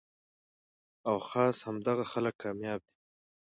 [1.07, 2.91] او خاص همدغه خلک کامياب دي